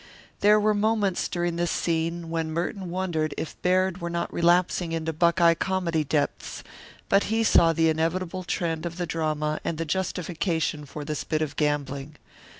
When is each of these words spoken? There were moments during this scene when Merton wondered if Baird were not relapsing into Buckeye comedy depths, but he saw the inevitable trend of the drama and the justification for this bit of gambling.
There 0.39 0.59
were 0.59 0.73
moments 0.73 1.27
during 1.27 1.57
this 1.57 1.69
scene 1.69 2.31
when 2.31 2.51
Merton 2.51 2.89
wondered 2.89 3.35
if 3.37 3.61
Baird 3.61 4.01
were 4.01 4.09
not 4.09 4.33
relapsing 4.33 4.93
into 4.93 5.13
Buckeye 5.13 5.53
comedy 5.53 6.03
depths, 6.03 6.63
but 7.07 7.25
he 7.25 7.43
saw 7.43 7.71
the 7.71 7.87
inevitable 7.87 8.43
trend 8.43 8.87
of 8.87 8.97
the 8.97 9.05
drama 9.05 9.59
and 9.63 9.77
the 9.77 9.85
justification 9.85 10.85
for 10.87 11.05
this 11.05 11.23
bit 11.23 11.43
of 11.43 11.55
gambling. 11.55 12.15